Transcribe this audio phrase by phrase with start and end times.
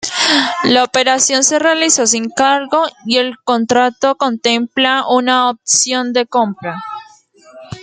[0.63, 6.75] La operación se realizó sin cargo y el contrato contempla una opción de compra.